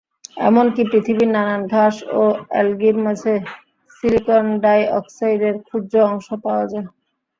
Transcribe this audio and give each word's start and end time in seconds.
এমনকি 0.41 0.81
পৃথিবীর 0.91 1.29
নানান 1.31 1.61
ঘাস 1.73 1.95
ও 2.15 2.23
এলগির 2.59 2.97
মাঝে 3.05 3.33
সিলিকন 3.95 4.45
ডাইঅক্সাইডের 4.63 5.55
ক্ষুদ্র 5.67 5.95
অংশ 6.09 6.27
পাওয়া 6.43 6.65
যায়। 6.71 6.87